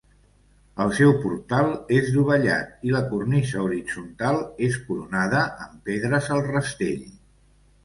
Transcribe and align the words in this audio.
El 0.85 0.93
seu 0.99 1.11
portal 1.25 1.69
és 1.97 2.09
dovellat 2.15 2.87
i 2.89 2.95
la 2.95 3.03
cornisa 3.13 3.61
horitzontal 3.67 4.41
és 4.71 4.81
coronada 4.89 5.45
amb 5.69 5.79
pedres 5.93 6.33
al 6.39 6.45
rastell. 6.51 7.09